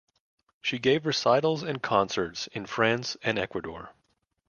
She 0.63 0.79
gave 0.79 1.05
recitals 1.05 1.61
and 1.61 1.79
concerts 1.79 2.47
in 2.53 2.65
France 2.65 3.17
and 3.21 3.37
Ecuador. 3.37 3.91